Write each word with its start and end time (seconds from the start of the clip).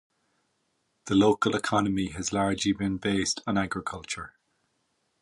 The 1.05 1.13
local 1.13 1.55
economy 1.55 2.07
has 2.13 2.33
largely 2.33 2.71
been 2.73 2.97
based 2.97 3.41
on 3.45 3.55
agriculture. 3.55 4.33